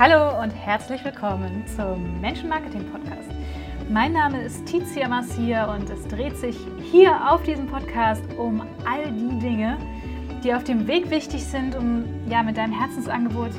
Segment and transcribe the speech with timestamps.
[0.00, 3.28] Hallo und herzlich willkommen zum Menschenmarketing Podcast.
[3.90, 6.56] Mein Name ist Tizia Massier und es dreht sich
[6.92, 9.76] hier auf diesem Podcast um all die Dinge,
[10.44, 13.50] die auf dem Weg wichtig sind, um ja mit deinem Herzensangebot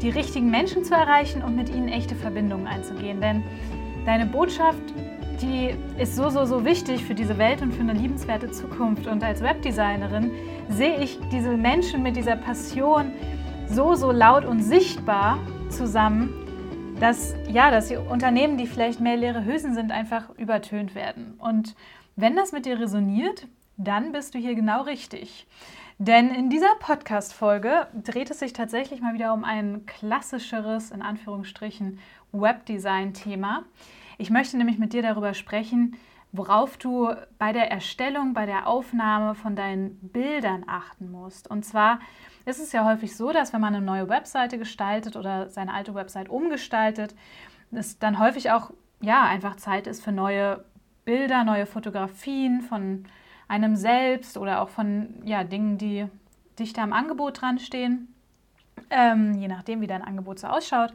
[0.00, 3.20] die richtigen Menschen zu erreichen und mit ihnen echte Verbindungen einzugehen.
[3.20, 3.42] Denn
[4.06, 4.78] deine Botschaft,
[5.42, 9.08] die ist so, so, so wichtig für diese Welt und für eine liebenswerte Zukunft.
[9.08, 10.30] Und als Webdesignerin
[10.68, 13.10] sehe ich diese Menschen mit dieser Passion
[13.66, 19.44] so, so laut und sichtbar zusammen, dass, ja, dass die Unternehmen, die vielleicht mehr leere
[19.44, 21.34] Hülsen sind, einfach übertönt werden.
[21.38, 21.74] Und
[22.16, 23.46] wenn das mit dir resoniert,
[23.76, 25.46] dann bist du hier genau richtig.
[25.98, 31.98] Denn in dieser Podcast-Folge dreht es sich tatsächlich mal wieder um ein klassischeres, in Anführungsstrichen,
[32.32, 33.64] Webdesign-Thema.
[34.18, 35.96] Ich möchte nämlich mit dir darüber sprechen,
[36.32, 41.50] worauf du bei der Erstellung, bei der Aufnahme von deinen Bildern achten musst.
[41.50, 42.00] Und zwar
[42.44, 45.94] ist es ja häufig so, dass wenn man eine neue Webseite gestaltet oder seine alte
[45.94, 47.14] Website umgestaltet,
[47.70, 50.64] es dann häufig auch ja einfach Zeit ist für neue
[51.04, 53.04] Bilder, neue Fotografien von
[53.48, 56.06] einem selbst oder auch von ja, Dingen, die
[56.58, 58.14] dichter am Angebot dran stehen,
[58.90, 60.92] ähm, je nachdem, wie dein Angebot so ausschaut.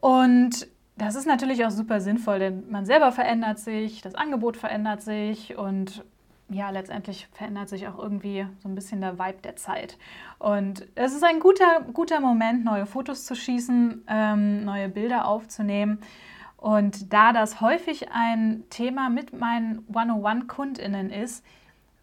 [0.00, 5.02] Und das ist natürlich auch super sinnvoll, denn man selber verändert sich, das Angebot verändert
[5.02, 6.04] sich und
[6.48, 9.96] ja, letztendlich verändert sich auch irgendwie so ein bisschen der Vibe der Zeit.
[10.38, 16.00] Und es ist ein guter, guter Moment, neue Fotos zu schießen, ähm, neue Bilder aufzunehmen.
[16.56, 21.44] Und da das häufig ein Thema mit meinen 101-KundInnen ist,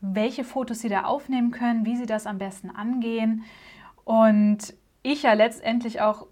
[0.01, 3.43] welche Fotos sie da aufnehmen können, wie sie das am besten angehen.
[4.03, 6.27] Und ich ja letztendlich auch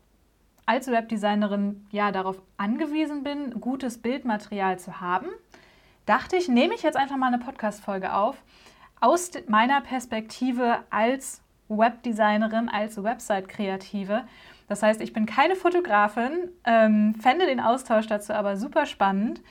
[0.66, 5.28] als Webdesignerin ja darauf angewiesen bin, gutes Bildmaterial zu haben,
[6.10, 8.36] dachte ich, nehme ich jetzt einfach mal eine Podcast-Folge auf
[9.00, 14.24] aus meiner Perspektive als Webdesignerin, als Website-Kreative.
[14.68, 19.42] Das heißt, ich bin keine Fotografin, ähm, fände den Austausch dazu aber super spannend.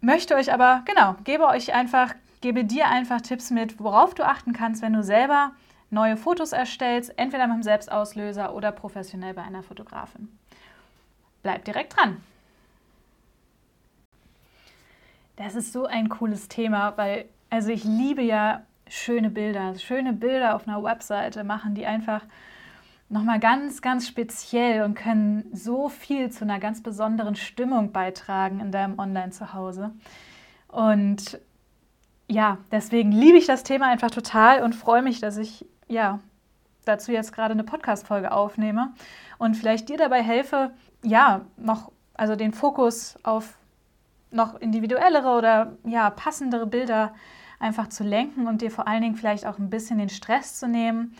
[0.00, 4.52] Möchte euch aber, genau, gebe euch einfach, gebe dir einfach Tipps mit, worauf du achten
[4.52, 5.52] kannst, wenn du selber
[5.90, 10.36] neue Fotos erstellst, entweder mit dem Selbstauslöser oder professionell bei einer Fotografin.
[11.44, 12.20] Bleib direkt dran.
[15.38, 20.56] Das ist so ein cooles Thema, weil also ich liebe ja schöne Bilder, schöne Bilder
[20.56, 22.22] auf einer Webseite machen, die einfach
[23.08, 28.72] nochmal ganz, ganz speziell und können so viel zu einer ganz besonderen Stimmung beitragen in
[28.72, 29.92] deinem Online-Zuhause.
[30.66, 31.38] Und
[32.26, 36.18] ja, deswegen liebe ich das Thema einfach total und freue mich, dass ich ja,
[36.84, 38.92] dazu jetzt gerade eine Podcast-Folge aufnehme
[39.38, 40.72] und vielleicht dir dabei helfe,
[41.04, 43.56] ja, noch, also den Fokus auf
[44.30, 47.14] noch individuellere oder ja, passendere Bilder
[47.58, 50.68] einfach zu lenken und dir vor allen Dingen vielleicht auch ein bisschen den Stress zu
[50.68, 51.14] nehmen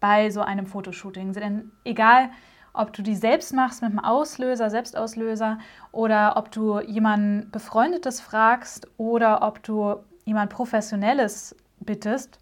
[0.00, 1.32] bei so einem Fotoshooting.
[1.32, 2.30] Denn egal,
[2.72, 5.58] ob du die selbst machst mit einem Auslöser, Selbstauslöser
[5.92, 12.38] oder ob du jemanden Befreundetes fragst oder ob du jemand Professionelles bittest,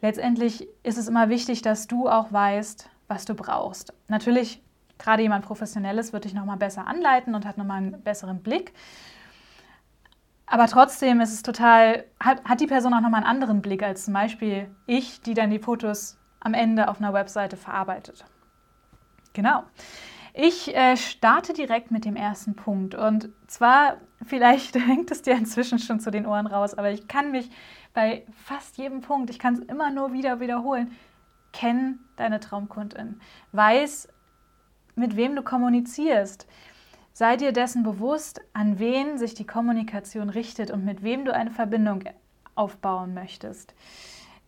[0.00, 3.94] letztendlich ist es immer wichtig, dass du auch weißt, was du brauchst.
[4.08, 4.62] Natürlich,
[4.98, 8.74] gerade jemand Professionelles wird dich nochmal besser anleiten und hat nochmal einen besseren Blick.
[10.50, 14.06] Aber trotzdem ist es total, hat, hat die Person auch nochmal einen anderen Blick als
[14.06, 18.24] zum Beispiel ich, die dann die Fotos am Ende auf einer Webseite verarbeitet.
[19.34, 19.64] Genau.
[20.32, 22.94] Ich äh, starte direkt mit dem ersten Punkt.
[22.94, 27.30] Und zwar, vielleicht hängt es dir inzwischen schon zu den Ohren raus, aber ich kann
[27.30, 27.50] mich
[27.92, 30.96] bei fast jedem Punkt, ich kann es immer nur wieder wiederholen,
[31.52, 33.20] kenn deine Traumkundin.
[33.52, 34.08] Weiß,
[34.94, 36.46] mit wem du kommunizierst.
[37.18, 41.50] Sei dir dessen bewusst, an wen sich die Kommunikation richtet und mit wem du eine
[41.50, 42.04] Verbindung
[42.54, 43.74] aufbauen möchtest.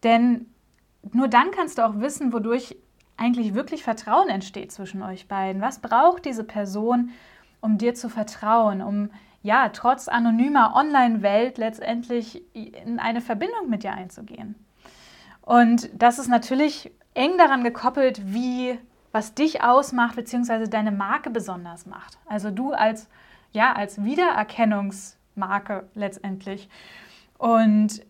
[0.04, 0.46] Denn
[1.10, 2.76] nur dann kannst du auch wissen, wodurch
[3.16, 5.60] eigentlich wirklich Vertrauen entsteht zwischen euch beiden.
[5.60, 7.10] Was braucht diese Person,
[7.60, 9.10] um dir zu vertrauen, um
[9.42, 14.54] ja, trotz anonymer Online-Welt letztendlich in eine Verbindung mit dir einzugehen.
[15.42, 18.78] Und das ist natürlich eng daran gekoppelt, wie
[19.12, 22.18] was dich ausmacht, beziehungsweise deine Marke besonders macht.
[22.26, 23.08] Also du als,
[23.52, 26.68] ja, als Wiedererkennungsmarke letztendlich.
[27.38, 28.02] Und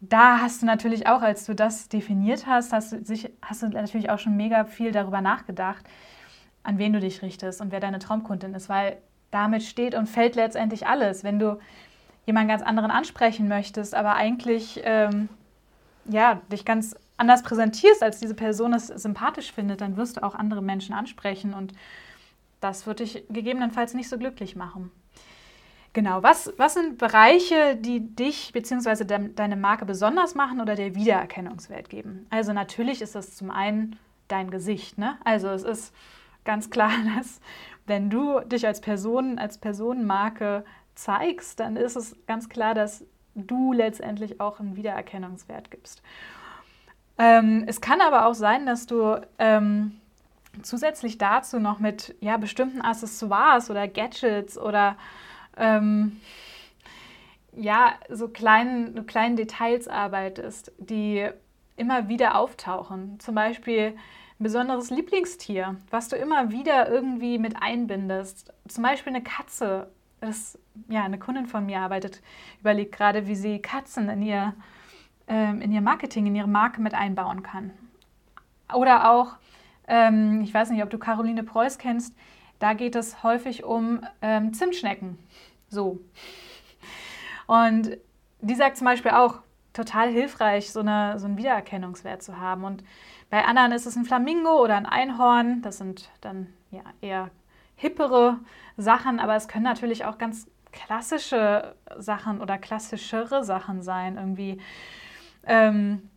[0.00, 3.68] da hast du natürlich auch, als du das definiert hast, hast du, sich, hast du
[3.68, 5.84] natürlich auch schon mega viel darüber nachgedacht,
[6.64, 8.98] an wen du dich richtest und wer deine Traumkundin ist, weil
[9.30, 11.22] damit steht und fällt letztendlich alles.
[11.22, 11.58] Wenn du
[12.26, 15.28] jemanden ganz anderen ansprechen möchtest, aber eigentlich ähm,
[16.06, 20.34] ja, dich ganz anders präsentierst, als diese Person es sympathisch findet, dann wirst du auch
[20.34, 21.72] andere Menschen ansprechen und
[22.60, 24.90] das wird dich gegebenenfalls nicht so glücklich machen.
[25.94, 29.04] Genau, was, was sind Bereiche, die dich bzw.
[29.04, 32.26] De, deine Marke besonders machen oder der Wiedererkennungswert geben?
[32.30, 33.98] Also natürlich ist das zum einen
[34.28, 34.96] dein Gesicht.
[34.96, 35.18] Ne?
[35.24, 35.94] Also es ist
[36.44, 37.40] ganz klar, dass
[37.86, 40.64] wenn du dich als Person, als Personenmarke
[40.94, 43.04] zeigst, dann ist es ganz klar, dass
[43.34, 46.02] du letztendlich auch einen Wiedererkennungswert gibst.
[47.22, 49.92] Ähm, es kann aber auch sein, dass du ähm,
[50.62, 54.96] zusätzlich dazu noch mit ja, bestimmten Accessoires oder Gadgets oder
[55.56, 56.20] ähm,
[57.54, 61.28] ja, so kleinen, kleinen Details arbeitest, die
[61.76, 63.20] immer wieder auftauchen.
[63.20, 63.94] Zum Beispiel
[64.40, 68.52] ein besonderes Lieblingstier, was du immer wieder irgendwie mit einbindest.
[68.66, 69.88] Zum Beispiel eine Katze.
[70.20, 70.58] Das,
[70.88, 72.20] ja, eine Kundin von mir arbeitet,
[72.60, 74.54] überlegt gerade, wie sie Katzen in ihr,
[75.32, 77.70] ähm, in ihr Marketing, in ihre Marke mit einbauen kann.
[78.74, 79.36] Oder auch,
[79.88, 82.14] ähm, ich weiß nicht, ob du Caroline Preuß kennst,
[82.58, 85.18] da geht es häufig um ähm, Zimtschnecken.
[85.68, 86.00] So.
[87.46, 87.96] Und
[88.42, 89.40] die sagt zum Beispiel auch,
[89.72, 92.64] total hilfreich, so, eine, so einen Wiedererkennungswert zu haben.
[92.64, 92.84] Und
[93.30, 95.62] bei anderen ist es ein Flamingo oder ein Einhorn.
[95.62, 97.30] Das sind dann ja eher
[97.74, 98.38] hippere
[98.76, 104.18] Sachen, aber es können natürlich auch ganz klassische Sachen oder klassischere Sachen sein.
[104.18, 104.60] Irgendwie,
[105.46, 106.08] ähm,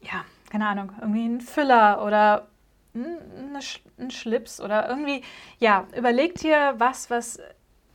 [0.00, 2.48] ja, keine Ahnung, irgendwie ein Füller oder
[2.94, 5.22] ein Schlips oder irgendwie,
[5.58, 7.38] ja, überleg dir was, was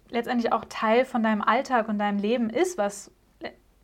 [0.09, 3.11] letztendlich auch Teil von deinem Alltag und deinem Leben ist, was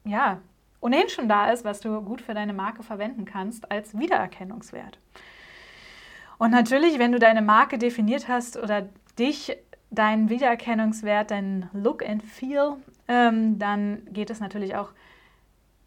[0.05, 0.39] ja
[0.81, 4.99] ohnehin schon da ist, was du gut für deine Marke verwenden kannst als Wiedererkennungswert.
[6.37, 8.87] Und natürlich, wenn du deine Marke definiert hast oder
[9.17, 9.57] dich,
[9.91, 12.77] deinen Wiedererkennungswert, deinen Look and Feel,
[13.07, 14.91] ähm, dann geht es natürlich auch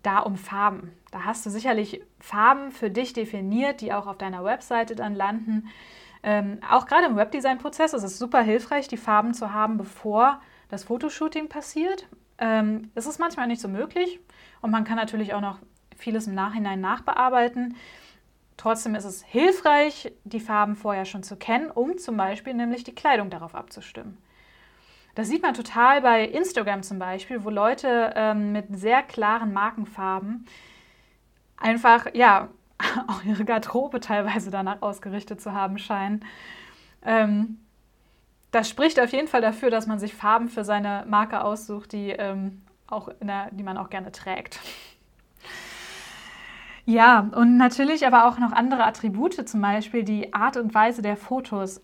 [0.02, 0.92] da um Farben.
[1.10, 5.68] Da hast du sicherlich Farben für dich definiert, die auch auf deiner Webseite dann landen.
[6.22, 10.84] Ähm, auch gerade im Webdesign-Prozess ist es super hilfreich, die Farben zu haben, bevor das
[10.84, 12.06] Fotoshooting passiert.
[12.38, 14.20] Ähm, es ist manchmal nicht so möglich
[14.60, 15.58] und man kann natürlich auch noch
[15.96, 17.76] vieles im Nachhinein nachbearbeiten.
[18.56, 22.94] Trotzdem ist es hilfreich, die Farben vorher schon zu kennen, um zum Beispiel nämlich die
[22.94, 24.18] Kleidung darauf abzustimmen.
[25.14, 30.46] Das sieht man total bei Instagram zum Beispiel, wo Leute ähm, mit sehr klaren Markenfarben
[31.58, 32.48] einfach, ja,
[33.08, 36.24] auch ihre Garderobe teilweise danach ausgerichtet zu haben scheinen.
[37.04, 37.58] Ähm,
[38.50, 42.10] das spricht auf jeden Fall dafür, dass man sich Farben für seine Marke aussucht, die,
[42.10, 44.60] ähm, auch der, die man auch gerne trägt.
[46.84, 51.16] Ja, und natürlich aber auch noch andere Attribute, zum Beispiel die Art und Weise der
[51.16, 51.80] Fotos.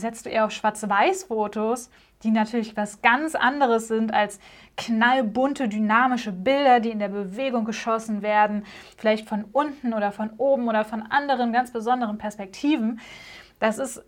[0.00, 1.90] Setzt du eher auf Schwarz-Weiß-Fotos,
[2.22, 4.40] die natürlich was ganz anderes sind als
[4.76, 8.64] knallbunte, dynamische Bilder, die in der Bewegung geschossen werden,
[8.96, 13.00] vielleicht von unten oder von oben oder von anderen ganz besonderen Perspektiven.
[13.58, 14.02] Das ist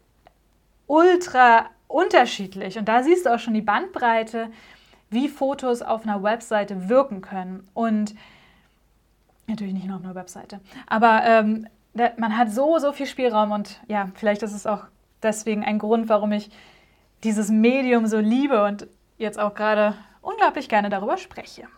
[0.87, 4.51] ultra unterschiedlich und da siehst du auch schon die Bandbreite,
[5.11, 7.69] wie Fotos auf einer Webseite wirken können.
[7.75, 8.15] Und
[9.47, 13.81] natürlich nicht nur auf einer Webseite, aber ähm, man hat so, so viel Spielraum und
[13.89, 14.85] ja, vielleicht ist es auch
[15.23, 16.51] deswegen ein Grund, warum ich
[17.25, 18.87] dieses Medium so liebe und
[19.19, 21.69] jetzt auch gerade unglaublich gerne darüber spreche.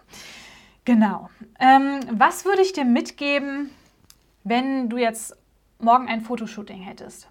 [0.85, 1.31] Genau.
[1.58, 3.70] Ähm, was würde ich dir mitgeben,
[4.44, 5.37] wenn du jetzt
[5.79, 7.29] morgen ein Fotoshooting hättest?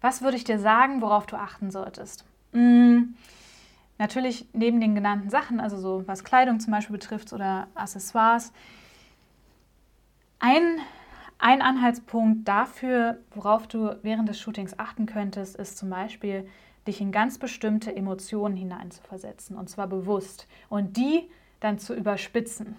[0.00, 2.24] Was würde ich dir sagen, worauf du achten solltest?
[2.52, 3.14] Hm,
[3.98, 8.52] natürlich neben den genannten Sachen, also so was Kleidung zum Beispiel betrifft oder Accessoires.
[10.38, 10.78] Ein,
[11.44, 16.48] ein Anhaltspunkt dafür, worauf du während des Shootings achten könntest, ist zum Beispiel
[16.86, 21.28] dich in ganz bestimmte Emotionen hineinzuversetzen und zwar bewusst und die
[21.60, 22.76] dann zu überspitzen.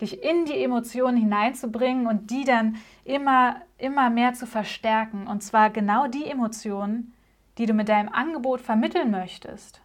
[0.00, 2.74] Dich in die Emotionen hineinzubringen und die dann
[3.04, 5.28] immer, immer mehr zu verstärken.
[5.28, 7.14] Und zwar genau die Emotionen,
[7.56, 9.80] die du mit deinem Angebot vermitteln möchtest.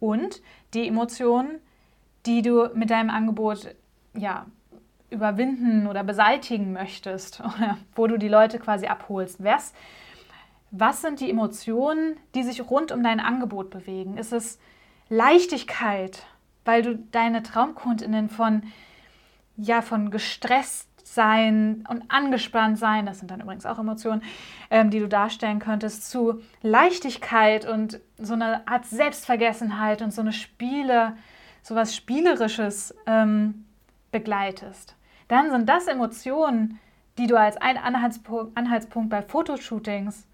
[0.00, 0.40] Und
[0.72, 1.58] die Emotionen,
[2.24, 3.76] die du mit deinem Angebot
[4.14, 4.46] ja,
[5.10, 9.42] überwinden oder beseitigen möchtest oder wo du die Leute quasi abholst.
[9.42, 9.72] Was,
[10.70, 14.16] was sind die Emotionen, die sich rund um dein Angebot bewegen?
[14.16, 14.58] Ist es
[15.08, 16.26] Leichtigkeit,
[16.64, 18.62] weil du deine Traumkundinnen von,
[19.56, 24.22] ja, von gestresst sein und angespannt sein, das sind dann übrigens auch Emotionen,
[24.70, 30.32] ähm, die du darstellen könntest, zu Leichtigkeit und so eine Art Selbstvergessenheit und so eine
[30.32, 31.16] Spiele,
[31.62, 33.64] so was Spielerisches ähm,
[34.12, 34.97] begleitest.
[35.28, 36.80] Dann sind das Emotionen,
[37.18, 40.26] die du als einen Anhaltspunkt, Anhaltspunkt bei Fotoshootings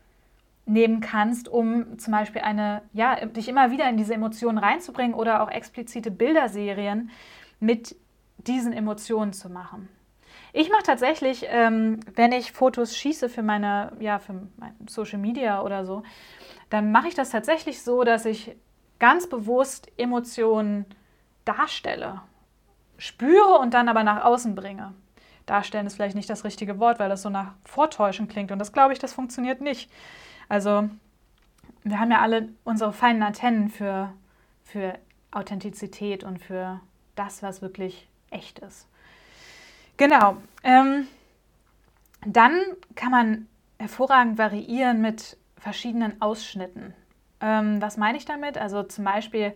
[0.66, 5.42] nehmen kannst, um zum Beispiel eine, ja, dich immer wieder in diese Emotionen reinzubringen oder
[5.42, 7.10] auch explizite Bilderserien
[7.60, 7.96] mit
[8.38, 9.88] diesen Emotionen zu machen.
[10.52, 14.46] Ich mache tatsächlich, ähm, wenn ich Fotos schieße für meine, ja, für
[14.88, 16.02] Social Media oder so,
[16.70, 18.56] dann mache ich das tatsächlich so, dass ich
[18.98, 20.86] ganz bewusst Emotionen
[21.44, 22.22] darstelle,
[22.98, 24.94] spüre und dann aber nach außen bringe.
[25.46, 28.50] darstellen ist vielleicht nicht das richtige Wort, weil das so nach Vortäuschen klingt.
[28.50, 29.90] Und das glaube ich, das funktioniert nicht.
[30.48, 30.88] Also
[31.82, 34.12] wir haben ja alle unsere feinen Antennen für,
[34.64, 34.98] für
[35.30, 36.80] Authentizität und für
[37.14, 38.88] das, was wirklich echt ist.
[39.96, 40.38] Genau.
[40.62, 41.06] Ähm,
[42.26, 42.60] dann
[42.94, 43.48] kann man
[43.78, 46.94] hervorragend variieren mit verschiedenen Ausschnitten.
[47.40, 48.58] Ähm, was meine ich damit?
[48.58, 49.54] Also zum Beispiel,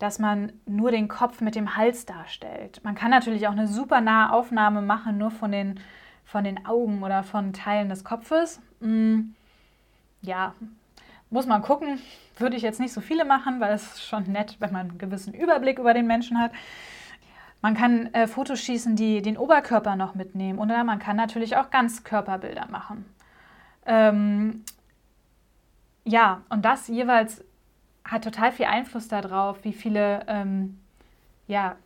[0.00, 2.80] dass man nur den Kopf mit dem Hals darstellt.
[2.82, 5.78] Man kann natürlich auch eine super nahe Aufnahme machen, nur von den,
[6.24, 8.60] von den Augen oder von Teilen des Kopfes.
[8.80, 9.34] Mm,
[10.22, 10.54] ja,
[11.28, 12.00] muss man gucken.
[12.38, 14.98] Würde ich jetzt nicht so viele machen, weil es ist schon nett, wenn man einen
[14.98, 16.52] gewissen Überblick über den Menschen hat.
[17.60, 20.58] Man kann äh, Fotos schießen, die den Oberkörper noch mitnehmen.
[20.58, 23.04] Oder man kann natürlich auch Ganzkörperbilder machen.
[23.84, 24.64] Ähm,
[26.04, 27.44] ja, und das jeweils
[28.10, 30.80] hat total viel Einfluss darauf, wie viele ähm,
[31.46, 31.76] ja,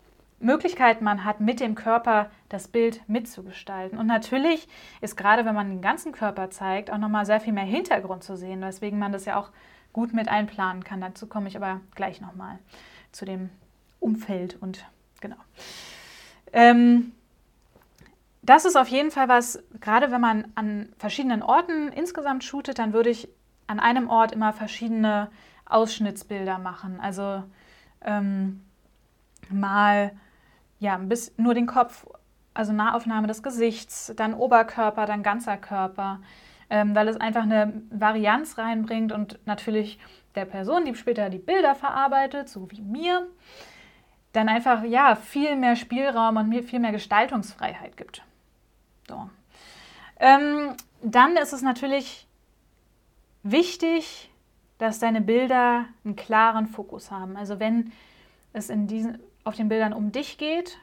[0.41, 3.99] Möglichkeiten man hat, mit dem Körper das Bild mitzugestalten.
[3.99, 4.69] Und natürlich
[5.01, 8.37] ist gerade, wenn man den ganzen Körper zeigt, auch nochmal sehr viel mehr Hintergrund zu
[8.37, 9.51] sehen, weswegen man das ja auch
[9.93, 11.01] gut mit einplanen kann.
[11.01, 12.59] Dazu komme ich aber gleich nochmal
[13.13, 13.51] zu dem
[14.01, 14.85] Umfeld und
[15.21, 15.37] genau.
[16.53, 17.13] Ähm,
[18.43, 22.93] das ist auf jeden Fall was, gerade wenn man an verschiedenen Orten insgesamt shootet, dann
[22.93, 23.29] würde ich
[23.67, 25.31] an einem Ort immer verschiedene
[25.67, 27.01] Ausschnittsbilder machen.
[27.01, 27.45] Also
[28.03, 28.63] ähm,
[29.51, 30.13] mal
[30.79, 32.07] ja, bis nur den Kopf,
[32.53, 36.21] also Nahaufnahme des Gesichts, dann Oberkörper, dann ganzer Körper,
[36.71, 39.99] ähm, weil es einfach eine Varianz reinbringt und natürlich
[40.35, 43.27] der Person, die später die Bilder verarbeitet, so wie mir,
[44.33, 48.23] dann einfach ja viel mehr Spielraum und viel mehr Gestaltungsfreiheit gibt.
[49.09, 49.31] So.
[50.19, 52.27] Ähm, dann ist es natürlich
[53.43, 54.31] wichtig,
[54.85, 57.39] dass deine Bilder einen klaren Fokus haben.
[57.39, 57.91] Also wenn
[58.53, 60.77] es in diesen, auf den Bildern um dich geht,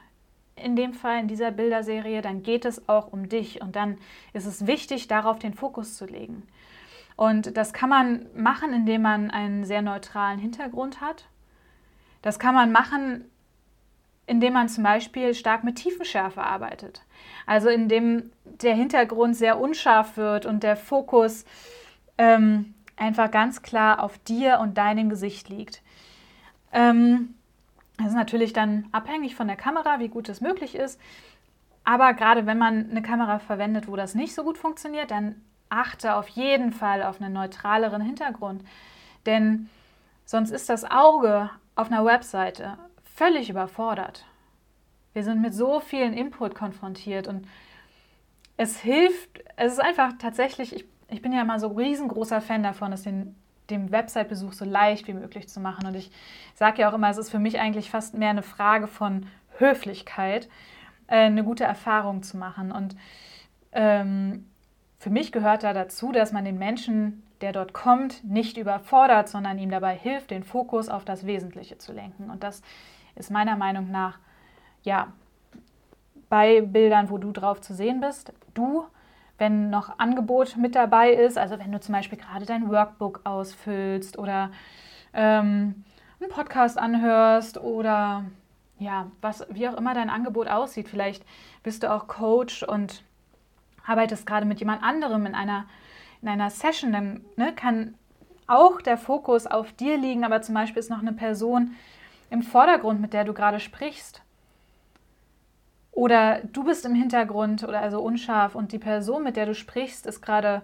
[0.56, 3.98] in dem Fall in dieser Bilderserie, dann geht es auch um dich und dann
[4.32, 6.42] ist es wichtig, darauf den Fokus zu legen.
[7.14, 11.26] Und das kann man machen, indem man einen sehr neutralen Hintergrund hat.
[12.22, 13.30] Das kann man machen,
[14.26, 17.02] indem man zum Beispiel stark mit Tiefenschärfe arbeitet.
[17.46, 21.44] Also indem der Hintergrund sehr unscharf wird und der Fokus
[22.18, 25.82] ähm, einfach ganz klar auf dir und deinem Gesicht liegt.
[26.72, 27.34] Ähm,
[27.98, 31.00] das ist natürlich dann abhängig von der Kamera, wie gut es möglich ist.
[31.84, 36.14] Aber gerade wenn man eine Kamera verwendet, wo das nicht so gut funktioniert, dann achte
[36.14, 38.62] auf jeden Fall auf einen neutraleren Hintergrund.
[39.26, 39.68] Denn
[40.24, 42.78] sonst ist das Auge auf einer Webseite
[43.14, 44.24] völlig überfordert.
[45.12, 47.46] Wir sind mit so vielen Input konfrontiert und
[48.56, 52.92] es hilft, es ist einfach tatsächlich, ich, ich bin ja immer so riesengroßer Fan davon,
[52.92, 53.36] es den
[53.70, 55.86] dem Website-Besuch so leicht wie möglich zu machen.
[55.86, 56.10] Und ich
[56.54, 59.26] sage ja auch immer, es ist für mich eigentlich fast mehr eine Frage von
[59.58, 60.48] Höflichkeit,
[61.06, 62.72] äh, eine gute Erfahrung zu machen.
[62.72, 62.96] Und
[63.72, 64.46] ähm,
[64.98, 69.58] für mich gehört da dazu, dass man den Menschen, der dort kommt, nicht überfordert, sondern
[69.58, 72.30] ihm dabei hilft, den Fokus auf das Wesentliche zu lenken.
[72.30, 72.62] Und das
[73.16, 74.18] ist meiner Meinung nach,
[74.82, 75.12] ja,
[76.28, 78.86] bei Bildern, wo du drauf zu sehen bist, du
[79.42, 84.16] wenn noch Angebot mit dabei ist, also wenn du zum Beispiel gerade dein Workbook ausfüllst
[84.16, 84.52] oder
[85.12, 85.82] ähm,
[86.20, 88.24] einen Podcast anhörst oder
[88.78, 90.88] ja, was, wie auch immer dein Angebot aussieht.
[90.88, 91.24] Vielleicht
[91.64, 93.02] bist du auch Coach und
[93.84, 95.64] arbeitest gerade mit jemand anderem in einer,
[96.22, 97.94] in einer Session, dann ne, kann
[98.46, 101.74] auch der Fokus auf dir liegen, aber zum Beispiel ist noch eine Person
[102.30, 104.22] im Vordergrund, mit der du gerade sprichst.
[105.92, 110.06] Oder du bist im Hintergrund oder also unscharf und die Person, mit der du sprichst,
[110.06, 110.62] ist gerade,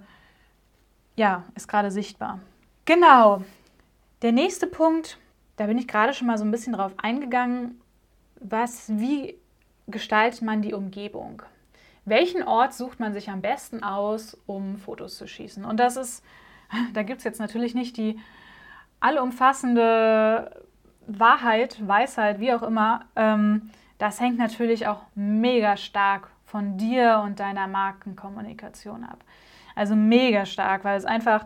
[1.16, 2.40] ja, ist gerade sichtbar.
[2.86, 3.42] Genau.
[4.22, 5.18] Der nächste Punkt,
[5.56, 7.80] da bin ich gerade schon mal so ein bisschen drauf eingegangen,
[8.40, 9.36] was, wie
[9.86, 11.42] gestaltet man die Umgebung?
[12.06, 15.64] Welchen Ort sucht man sich am besten aus, um Fotos zu schießen?
[15.64, 16.24] Und das ist,
[16.94, 18.18] da gibt es jetzt natürlich nicht die
[19.00, 20.64] allumfassende
[21.06, 23.04] Wahrheit, Weisheit, wie auch immer.
[23.14, 29.24] Ähm, das hängt natürlich auch mega stark von dir und deiner Markenkommunikation ab.
[29.74, 31.44] Also mega stark, weil es einfach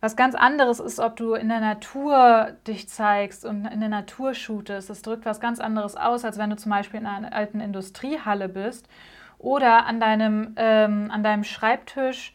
[0.00, 4.34] was ganz anderes ist, ob du in der Natur dich zeigst und in der Natur
[4.34, 4.90] shootest.
[4.90, 8.48] Es drückt was ganz anderes aus, als wenn du zum Beispiel in einer alten Industriehalle
[8.48, 8.88] bist
[9.38, 12.34] oder an deinem, ähm, an deinem Schreibtisch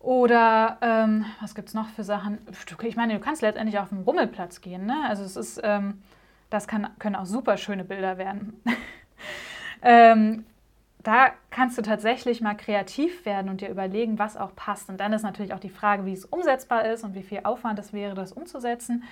[0.00, 2.38] oder ähm, was gibt es noch für Sachen?
[2.82, 4.86] Ich meine, du kannst letztendlich auf den Rummelplatz gehen.
[4.86, 4.96] Ne?
[5.06, 6.02] Also es ist ähm,
[6.50, 8.60] das kann, können auch super schöne Bilder werden.
[9.82, 10.44] ähm,
[11.02, 14.90] da kannst du tatsächlich mal kreativ werden und dir überlegen, was auch passt.
[14.90, 17.78] Und dann ist natürlich auch die Frage, wie es umsetzbar ist und wie viel Aufwand
[17.78, 19.04] es wäre, das umzusetzen.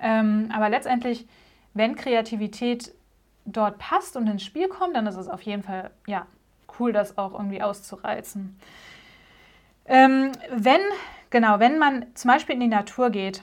[0.00, 1.28] Ähm, aber letztendlich,
[1.74, 2.92] wenn Kreativität
[3.44, 6.26] dort passt und ins Spiel kommt, dann ist es auf jeden Fall ja,
[6.78, 8.58] cool, das auch irgendwie auszureizen.
[9.86, 10.80] Ähm, wenn,
[11.30, 13.42] genau, wenn man zum Beispiel in die Natur geht,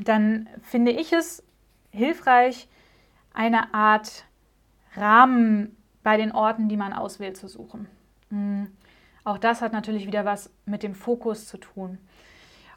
[0.00, 1.42] dann finde ich es
[1.98, 2.68] hilfreich,
[3.34, 4.24] eine Art
[4.94, 7.88] Rahmen bei den Orten, die man auswählt, zu suchen.
[8.30, 8.68] Mhm.
[9.24, 11.98] Auch das hat natürlich wieder was mit dem Fokus zu tun.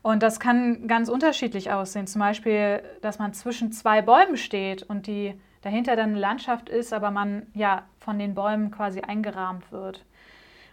[0.02, 2.08] Und das kann ganz unterschiedlich aussehen.
[2.08, 6.92] Zum Beispiel, dass man zwischen zwei Bäumen steht und die dahinter dann eine Landschaft ist,
[6.92, 10.04] aber man ja von den Bäumen quasi eingerahmt wird.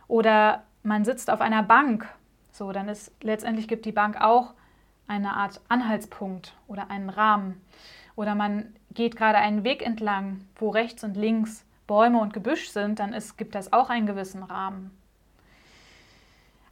[0.08, 2.08] Oder man sitzt auf einer Bank.
[2.50, 4.54] So, dann ist letztendlich gibt die Bank auch
[5.06, 7.60] eine Art Anhaltspunkt oder einen Rahmen.
[8.18, 12.98] Oder man geht gerade einen Weg entlang, wo rechts und links Bäume und Gebüsch sind,
[12.98, 14.90] dann ist, gibt das auch einen gewissen Rahmen.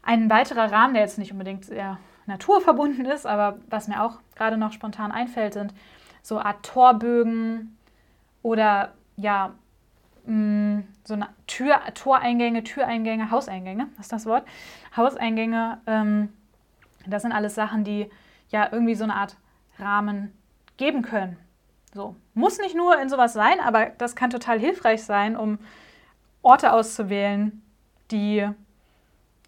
[0.03, 4.57] Ein weiterer Rahmen, der jetzt nicht unbedingt sehr naturverbunden ist, aber was mir auch gerade
[4.57, 5.73] noch spontan einfällt, sind
[6.21, 7.79] so Art Torbögen
[8.43, 9.55] oder ja,
[10.25, 14.45] mh, mm, so eine Tür, Toreingänge, Türeingänge, Hauseingänge, was ist das Wort?
[14.97, 16.33] Hauseingänge, ähm,
[17.07, 18.11] das sind alles Sachen, die
[18.49, 19.37] ja irgendwie so eine Art
[19.79, 20.36] Rahmen
[20.77, 21.37] geben können.
[21.95, 22.15] So.
[22.35, 25.59] Muss nicht nur in sowas sein, aber das kann total hilfreich sein, um
[26.43, 27.63] Orte auszuwählen,
[28.11, 28.47] die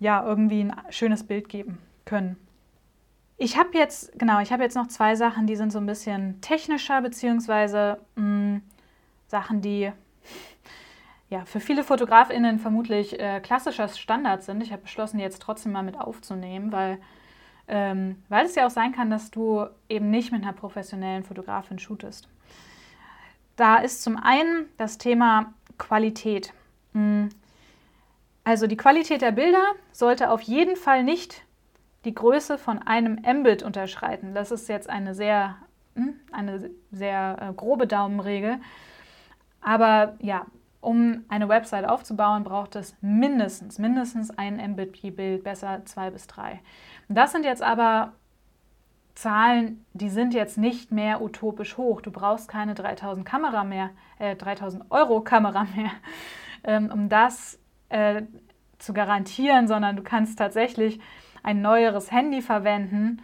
[0.01, 2.37] ja irgendwie ein schönes Bild geben können.
[3.37, 6.41] Ich habe jetzt, genau, ich habe jetzt noch zwei Sachen, die sind so ein bisschen
[6.41, 8.63] technischer, beziehungsweise mh, mm,
[9.29, 9.93] Sachen, die
[11.29, 14.63] ja, für viele FotografInnen vermutlich äh, klassischer Standard sind.
[14.63, 16.99] Ich habe beschlossen, die jetzt trotzdem mal mit aufzunehmen, weil,
[17.69, 21.79] ähm, weil es ja auch sein kann, dass du eben nicht mit einer professionellen Fotografin
[21.79, 22.29] shootest.
[23.57, 26.53] Da ist zum einen das Thema Qualität.
[26.93, 27.29] Hm.
[28.45, 31.43] Also die Qualität der Bilder sollte auf jeden Fall nicht
[32.05, 34.35] die Größe von einem Mbit unterschreiten.
[34.35, 35.57] Das ist jetzt eine sehr,
[35.95, 38.59] hm, eine sehr äh, grobe Daumenregel.
[39.61, 40.47] Aber ja,
[40.81, 46.61] um eine Website aufzubauen, braucht es mindestens, mindestens ein Mbit-Bild, besser zwei bis drei.
[47.09, 48.13] Das sind jetzt aber
[49.15, 52.01] Zahlen, die sind jetzt nicht mehr utopisch hoch.
[52.01, 55.91] Du brauchst keine 3000 Kamera mehr, äh, 3000 Euro Kamera mehr,
[56.65, 58.23] ähm, um das äh,
[58.79, 61.01] zu garantieren, sondern du kannst tatsächlich
[61.43, 63.23] ein neueres Handy verwenden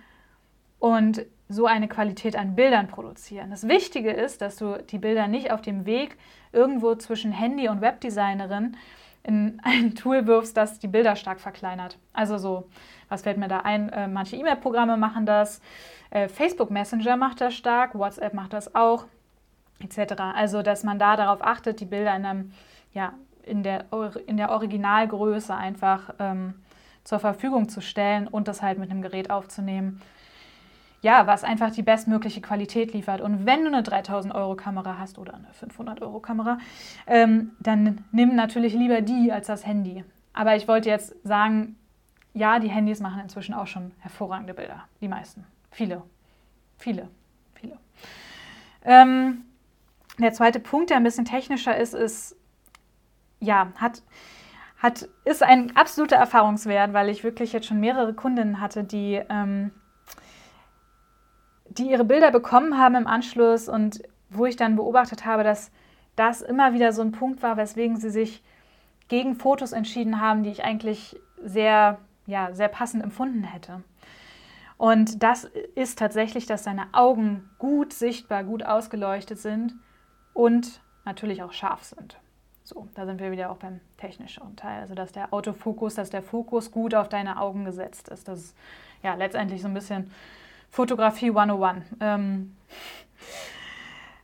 [0.80, 3.50] und so eine Qualität an Bildern produzieren.
[3.50, 6.16] Das Wichtige ist, dass du die Bilder nicht auf dem Weg
[6.52, 8.76] irgendwo zwischen Handy und Webdesignerin
[9.24, 11.98] in ein Tool wirfst, das die Bilder stark verkleinert.
[12.12, 12.68] Also so,
[13.08, 13.88] was fällt mir da ein?
[13.90, 15.60] Äh, manche E-Mail-Programme machen das,
[16.10, 19.06] äh, Facebook Messenger macht das stark, WhatsApp macht das auch,
[19.80, 20.14] etc.
[20.34, 22.52] Also, dass man da darauf achtet, die Bilder in, einem,
[22.92, 23.86] ja, in, der,
[24.26, 26.54] in der Originalgröße einfach ähm,
[27.02, 30.00] zur Verfügung zu stellen und das halt mit einem Gerät aufzunehmen,
[31.04, 33.20] ja, was einfach die bestmögliche Qualität liefert.
[33.20, 36.56] Und wenn du eine 3000 Euro Kamera hast oder eine 500 Euro Kamera,
[37.06, 40.02] ähm, dann nimm natürlich lieber die als das Handy.
[40.32, 41.76] Aber ich wollte jetzt sagen,
[42.32, 44.84] ja, die Handys machen inzwischen auch schon hervorragende Bilder.
[45.02, 45.44] Die meisten.
[45.70, 46.02] Viele.
[46.78, 47.10] Viele.
[47.54, 47.76] Viele.
[48.82, 49.44] Ähm,
[50.18, 52.34] der zweite Punkt, der ein bisschen technischer ist, ist,
[53.40, 54.02] ja, hat,
[54.78, 59.70] hat, ist ein absoluter Erfahrungswert, weil ich wirklich jetzt schon mehrere Kundinnen hatte, die ähm,
[61.78, 65.70] die ihre Bilder bekommen haben im Anschluss und wo ich dann beobachtet habe, dass
[66.16, 68.42] das immer wieder so ein Punkt war, weswegen sie sich
[69.08, 73.82] gegen Fotos entschieden haben, die ich eigentlich sehr, ja, sehr passend empfunden hätte.
[74.76, 79.74] Und das ist tatsächlich, dass deine Augen gut sichtbar, gut ausgeleuchtet sind
[80.32, 82.18] und natürlich auch scharf sind.
[82.64, 84.80] So, da sind wir wieder auch beim technischen Teil.
[84.80, 88.26] Also, dass der Autofokus, dass der Fokus gut auf deine Augen gesetzt ist.
[88.26, 88.56] Das ist
[89.02, 90.10] ja letztendlich so ein bisschen
[90.74, 91.84] Fotografie 101.
[92.00, 92.56] Ähm,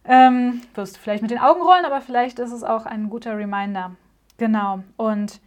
[0.05, 3.37] ähm, wirst du vielleicht mit den Augen rollen, aber vielleicht ist es auch ein guter
[3.37, 3.93] Reminder.
[4.37, 4.81] Genau.
[4.97, 5.41] Und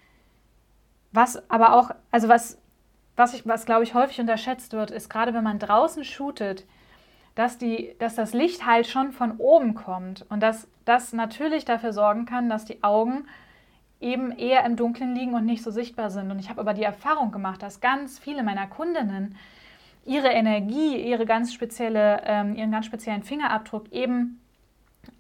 [1.12, 2.58] was aber auch, also was,
[3.18, 6.66] was, ich, was glaube ich häufig unterschätzt wird, ist gerade wenn man draußen shootet,
[7.36, 11.92] dass, die, dass das Licht halt schon von oben kommt und dass das natürlich dafür
[11.92, 13.26] sorgen kann, dass die Augen
[14.00, 16.32] eben eher im Dunkeln liegen und nicht so sichtbar sind.
[16.32, 19.36] Und ich habe aber die Erfahrung gemacht, dass ganz viele meiner Kundinnen
[20.06, 24.42] ihre Energie, ihre ganz spezielle, ähm, ihren ganz speziellen Fingerabdruck eben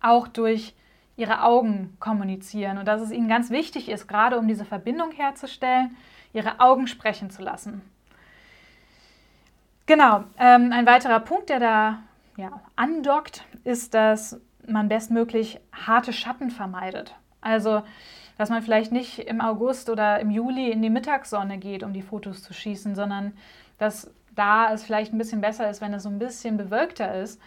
[0.02, 0.76] auch durch
[1.16, 5.96] ihre Augen kommunizieren und dass es ihnen ganz wichtig ist, gerade um diese Verbindung herzustellen,
[6.34, 7.82] ihre Augen sprechen zu lassen.
[9.86, 12.00] Genau, ähm, ein weiterer Punkt, der da
[12.38, 17.14] ja, andockt, ist, dass man bestmöglich harte Schatten vermeidet.
[17.42, 17.84] Also,
[18.38, 22.02] dass man vielleicht nicht im August oder im Juli in die Mittagssonne geht, um die
[22.02, 23.34] Fotos zu schießen, sondern
[23.78, 27.40] dass da es vielleicht ein bisschen besser ist, wenn es so ein bisschen bewölkter ist,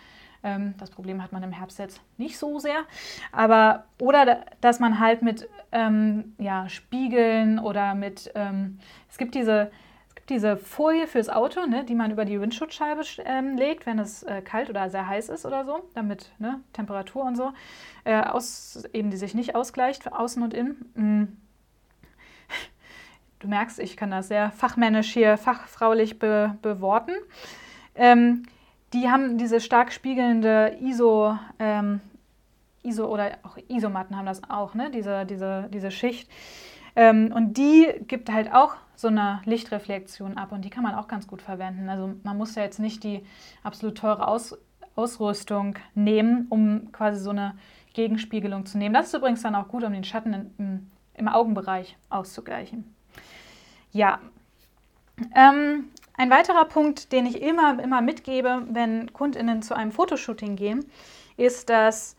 [0.42, 2.84] Ähm, das Problem hat man im Herbst jetzt nicht so sehr.
[3.32, 8.78] Aber, oder dass man halt mit ähm, ja, Spiegeln oder mit, ähm,
[9.10, 9.70] es gibt diese,
[10.28, 14.42] diese Folie fürs Auto, ne, die man über die Windschutzscheibe ähm, legt, wenn es äh,
[14.42, 17.52] kalt oder sehr heiß ist oder so, damit ne, Temperatur und so,
[18.04, 21.40] äh, aus, eben die sich nicht ausgleicht, außen und innen.
[23.38, 27.12] Du merkst, ich kann das sehr fachmännisch hier, fachfraulich be beworten.
[27.94, 28.44] Ähm,
[28.92, 32.00] die haben diese stark spiegelnde ISO, ähm,
[32.82, 34.90] ISO oder auch Isomatten haben das auch, ne?
[34.90, 36.30] diese, diese, diese Schicht.
[36.94, 41.08] Ähm, und die gibt halt auch so eine Lichtreflexion ab und die kann man auch
[41.08, 41.90] ganz gut verwenden.
[41.90, 43.22] Also man muss ja jetzt nicht die
[43.62, 44.56] absolut teure Aus
[44.94, 47.54] Ausrüstung nehmen, um quasi so eine
[47.92, 48.94] Gegenspiegelung zu nehmen.
[48.94, 52.95] Das ist übrigens dann auch gut, um den Schatten in, im, im Augenbereich auszugleichen.
[53.96, 54.20] Ja,
[55.34, 60.84] ähm, ein weiterer Punkt, den ich immer, immer mitgebe, wenn KundInnen zu einem Fotoshooting gehen,
[61.38, 62.14] ist, dass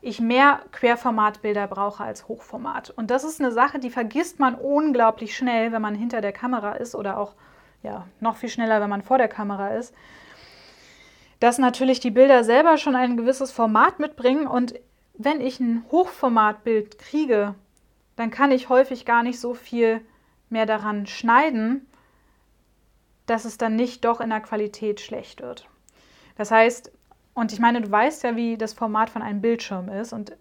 [0.00, 2.90] ich mehr Querformatbilder brauche als Hochformat.
[2.90, 6.72] Und das ist eine Sache, die vergisst man unglaublich schnell, wenn man hinter der Kamera
[6.72, 7.34] ist oder auch
[7.84, 9.94] ja, noch viel schneller, wenn man vor der Kamera ist.
[11.38, 14.74] Dass natürlich die Bilder selber schon ein gewisses Format mitbringen und
[15.14, 17.54] wenn ich ein Hochformatbild kriege,
[18.16, 20.00] dann kann ich häufig gar nicht so viel
[20.50, 21.86] mehr daran schneiden,
[23.26, 25.68] dass es dann nicht doch in der Qualität schlecht wird.
[26.36, 26.90] Das heißt,
[27.34, 30.36] und ich meine, du weißt ja, wie das Format von einem Bildschirm ist und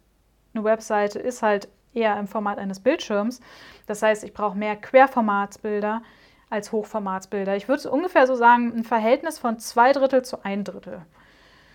[0.53, 3.41] eine Webseite ist halt eher im Format eines Bildschirms.
[3.85, 6.01] Das heißt, ich brauche mehr Querformatsbilder
[6.49, 7.55] als Hochformatsbilder.
[7.55, 11.05] Ich würde ungefähr so sagen, ein Verhältnis von zwei Drittel zu ein Drittel.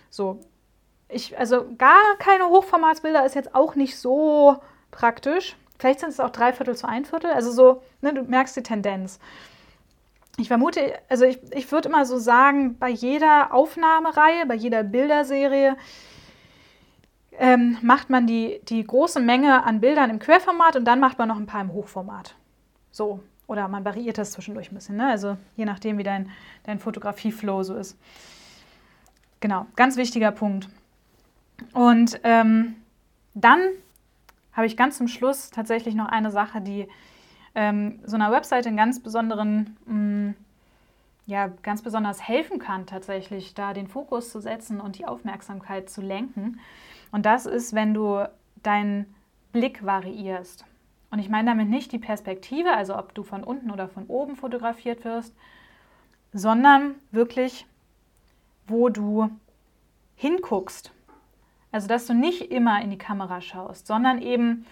[0.09, 0.39] So,
[1.07, 4.57] ich, also gar keine Hochformatsbilder ist jetzt auch nicht so
[4.91, 5.55] praktisch.
[5.77, 7.31] Vielleicht sind es auch drei Viertel zu ein Viertel.
[7.31, 9.19] Also so, ne, du merkst die Tendenz
[10.37, 15.77] ich vermute, also ich, ich würde immer so sagen, bei jeder Aufnahmereihe, bei jeder Bilderserie
[17.37, 21.27] ähm, macht man die, die große Menge an Bildern im Querformat und dann macht man
[21.27, 22.35] noch ein paar im Hochformat.
[22.91, 23.21] So.
[23.47, 25.07] Oder man variiert das zwischendurch ein bisschen, ne?
[25.07, 26.31] also je nachdem, wie dein,
[26.63, 27.95] dein Fotografieflow so ist.
[29.39, 30.67] Genau, ganz wichtiger Punkt.
[31.71, 32.75] Und ähm,
[33.35, 33.59] dann
[34.55, 36.87] habe ich ganz zum Schluss tatsächlich noch eine Sache, die
[37.53, 40.35] ähm, so einer Webseite einen ganz besonderen, mh, mm,
[41.27, 46.01] ja, ganz besonders helfen kann, tatsächlich da den Fokus zu setzen und die Aufmerksamkeit zu
[46.01, 46.59] lenken.
[47.11, 48.29] Und das ist, wenn du
[48.61, 49.15] deinen
[49.51, 50.65] Blick variierst.
[51.09, 54.35] Und ich meine damit nicht die Perspektive, also ob du von unten oder von oben
[54.35, 55.33] fotografiert wirst,
[56.33, 57.65] sondern wirklich,
[58.67, 59.29] wo du
[60.15, 60.91] hinguckst.
[61.75, 64.65] Also, dass du nicht immer in die Kamera schaust, sondern eben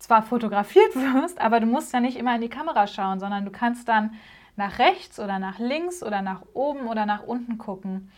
[0.00, 3.52] zwar fotografiert wirst, aber du musst ja nicht immer in die Kamera schauen, sondern du
[3.52, 4.14] kannst dann
[4.56, 8.10] nach rechts oder nach links oder nach oben oder nach unten gucken.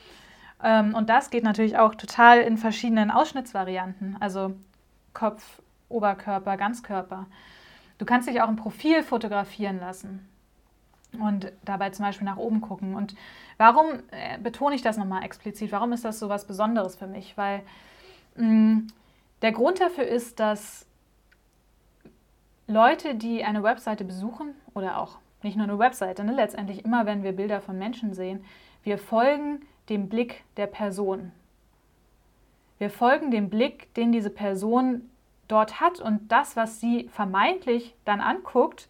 [0.64, 4.54] Ähm, und das geht natürlich auch total in verschiedenen Ausschnittsvarianten, also
[5.12, 7.26] Kopf, Oberkörper, Ganzkörper.
[7.98, 10.26] Du kannst dich auch im Profil fotografieren lassen
[11.20, 12.94] und dabei zum Beispiel nach oben gucken.
[12.94, 13.14] Und
[13.58, 15.70] warum äh, betone ich das nochmal explizit?
[15.70, 17.36] Warum ist das so was Besonderes für mich?
[17.36, 17.60] Weil
[18.36, 20.86] der Grund dafür ist, dass
[22.66, 27.22] Leute, die eine Webseite besuchen oder auch nicht nur eine Webseite, ne, letztendlich immer, wenn
[27.22, 28.44] wir Bilder von Menschen sehen,
[28.84, 31.32] wir folgen dem Blick der Person.
[32.78, 35.08] Wir folgen dem Blick, den diese Person
[35.48, 38.88] dort hat und das, was sie vermeintlich dann anguckt.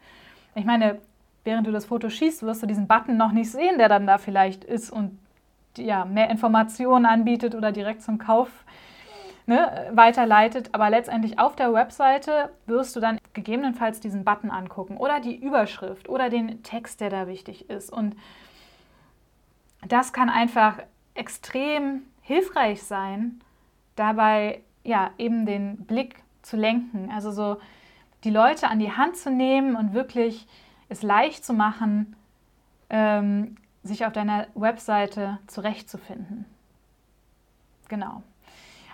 [0.55, 1.01] Ich meine,
[1.45, 4.19] während du das Foto schießt, wirst du diesen Button noch nicht sehen, der dann da
[4.19, 5.19] vielleicht ist und
[5.77, 8.49] ja, mehr Informationen anbietet oder direkt zum Kauf
[9.47, 10.71] ne, weiterleitet.
[10.73, 16.09] Aber letztendlich auf der Webseite wirst du dann gegebenenfalls diesen Button angucken oder die Überschrift
[16.09, 17.93] oder den Text, der da wichtig ist.
[17.93, 18.17] Und
[19.87, 20.79] das kann einfach
[21.15, 23.41] extrem hilfreich sein,
[23.97, 27.11] dabei ja eben den Blick zu lenken.
[27.13, 27.59] Also so
[28.25, 30.47] die Leute an die Hand zu nehmen und wirklich
[30.89, 32.17] es leicht zu machen,
[32.91, 36.45] ähm, sich auf deiner Webseite zurechtzufinden.
[37.89, 38.23] Genau.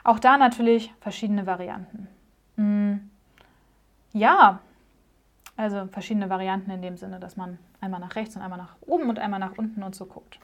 [0.04, 2.08] Auch da natürlich verschiedene Varianten.
[2.56, 3.10] Hm.
[4.12, 4.60] Ja,
[5.56, 9.08] also verschiedene Varianten in dem Sinne, dass man einmal nach rechts und einmal nach oben
[9.08, 10.38] und einmal nach unten und so guckt.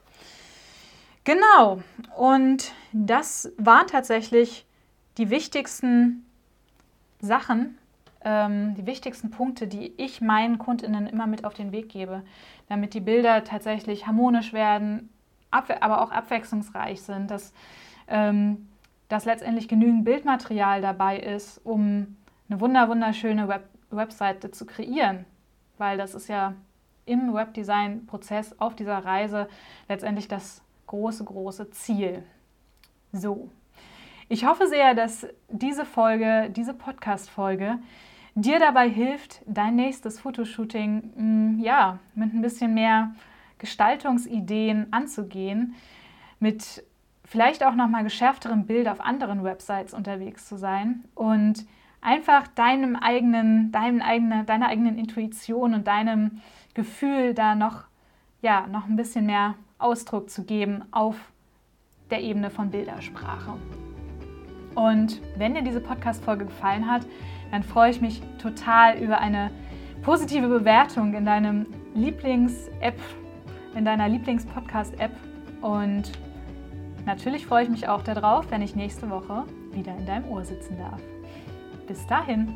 [1.24, 1.80] Genau,
[2.16, 4.66] und das waren tatsächlich
[5.16, 6.26] die wichtigsten
[7.20, 7.78] Sachen,
[8.22, 12.22] ähm, die wichtigsten Punkte, die ich meinen Kundinnen immer mit auf den Weg gebe,
[12.68, 15.08] damit die Bilder tatsächlich harmonisch werden,
[15.50, 17.54] aber auch abwechslungsreich sind, dass
[18.08, 18.68] ähm,
[19.08, 22.16] dass letztendlich genügend Bildmaterial dabei ist, um
[22.48, 25.24] eine wunder wunderschöne Web Webseite zu kreieren,
[25.78, 26.54] weil das ist ja
[27.06, 29.48] im Webdesign-Prozess auf dieser Reise
[29.88, 32.22] letztendlich das große, große Ziel.
[33.12, 33.50] So,
[34.28, 37.78] Ich hoffe sehr, dass diese Folge, diese Podcast-Folge
[38.34, 41.12] dir dabei hilft, dein nächstes Fotoshooting
[41.58, 43.14] mm, ja, mit ein bisschen mehr
[43.58, 45.74] Gestaltungsideen anzugehen,
[46.40, 46.84] mit
[47.24, 51.66] vielleicht auch nochmal geschärfterem Bild auf anderen Websites unterwegs zu sein und
[52.00, 56.42] einfach deinem eigenen, deinem eigene, deiner eigenen Intuition und deinem
[56.74, 57.84] Gefühl da noch,
[58.42, 61.16] ja, noch ein bisschen mehr Ausdruck zu geben auf
[62.10, 63.54] der Ebene von Bildersprache.
[64.74, 67.06] Und wenn dir diese Podcast-Folge gefallen hat,
[67.50, 69.50] dann freue ich mich total über eine
[70.02, 72.98] positive Bewertung in deinem Lieblings-App,
[73.74, 75.12] in deiner Lieblings-Podcast-App.
[75.62, 76.12] Und
[77.06, 80.78] natürlich freue ich mich auch darauf, wenn ich nächste Woche wieder in deinem Ohr sitzen
[80.78, 81.00] darf.
[81.86, 82.54] Bis dahin.